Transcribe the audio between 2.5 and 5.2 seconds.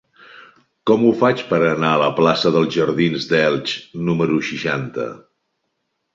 dels Jardins d'Elx número seixanta?